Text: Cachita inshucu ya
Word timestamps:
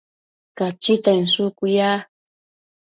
Cachita 0.57 1.11
inshucu 1.21 1.65
ya 1.77 1.91